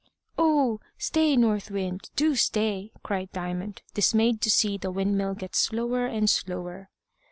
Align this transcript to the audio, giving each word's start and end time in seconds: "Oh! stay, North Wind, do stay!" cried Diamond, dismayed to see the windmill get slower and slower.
"Oh! 0.35 0.79
stay, 0.97 1.37
North 1.37 1.69
Wind, 1.69 2.09
do 2.15 2.33
stay!" 2.35 2.91
cried 3.03 3.31
Diamond, 3.33 3.83
dismayed 3.93 4.41
to 4.41 4.49
see 4.49 4.75
the 4.79 4.89
windmill 4.89 5.35
get 5.35 5.55
slower 5.55 6.07
and 6.07 6.27
slower. 6.27 6.89